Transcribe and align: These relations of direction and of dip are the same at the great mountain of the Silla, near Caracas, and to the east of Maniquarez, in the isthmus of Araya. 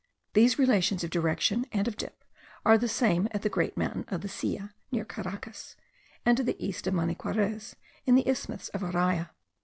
These 0.33 0.57
relations 0.57 1.03
of 1.03 1.11
direction 1.11 1.67
and 1.71 1.87
of 1.87 1.95
dip 1.95 2.23
are 2.65 2.75
the 2.75 2.87
same 2.89 3.27
at 3.33 3.43
the 3.43 3.49
great 3.49 3.77
mountain 3.77 4.05
of 4.07 4.21
the 4.21 4.27
Silla, 4.27 4.73
near 4.91 5.05
Caracas, 5.05 5.75
and 6.25 6.35
to 6.37 6.43
the 6.43 6.57
east 6.59 6.87
of 6.87 6.95
Maniquarez, 6.95 7.75
in 8.07 8.15
the 8.15 8.27
isthmus 8.27 8.69
of 8.69 8.81
Araya. 8.81 9.29